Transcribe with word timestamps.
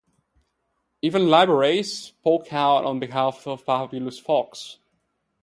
Even 1.03 1.27
Liberace 1.27 1.85
spoke 2.07 2.51
out 2.51 2.85
on 2.85 2.99
behalf 2.99 3.45
of 3.45 3.59
the 3.59 3.65
"Fabulous 3.65 4.17
Fox". 4.17 4.79